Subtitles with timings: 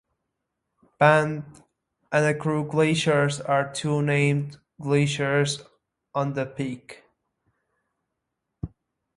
[0.97, 1.61] Bend
[2.11, 5.61] and Crook Glaciers are the two named glaciers
[6.15, 7.03] on the peak.